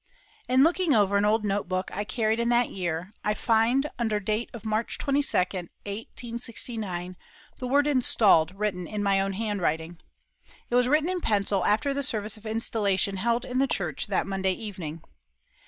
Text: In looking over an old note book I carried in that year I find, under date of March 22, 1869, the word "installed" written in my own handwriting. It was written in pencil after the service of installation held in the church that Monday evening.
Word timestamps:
In 0.49 0.63
looking 0.63 0.95
over 0.95 1.15
an 1.15 1.25
old 1.25 1.45
note 1.45 1.69
book 1.69 1.91
I 1.93 2.05
carried 2.05 2.39
in 2.39 2.49
that 2.49 2.71
year 2.71 3.13
I 3.23 3.35
find, 3.35 3.87
under 3.99 4.19
date 4.19 4.49
of 4.51 4.65
March 4.65 4.97
22, 4.97 5.37
1869, 5.37 7.15
the 7.59 7.67
word 7.67 7.85
"installed" 7.85 8.55
written 8.55 8.87
in 8.87 9.03
my 9.03 9.21
own 9.21 9.33
handwriting. 9.33 9.99
It 10.71 10.73
was 10.73 10.87
written 10.87 11.07
in 11.07 11.21
pencil 11.21 11.63
after 11.65 11.93
the 11.93 12.01
service 12.01 12.35
of 12.35 12.47
installation 12.47 13.17
held 13.17 13.45
in 13.45 13.59
the 13.59 13.67
church 13.67 14.07
that 14.07 14.25
Monday 14.25 14.53
evening. 14.53 15.03